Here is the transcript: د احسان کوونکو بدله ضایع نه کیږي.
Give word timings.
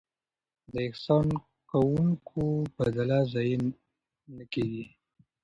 د 0.71 0.73
احسان 0.87 1.27
کوونکو 1.71 2.41
بدله 2.77 3.19
ضایع 3.33 3.57
نه 4.35 4.43
کیږي. 4.53 4.85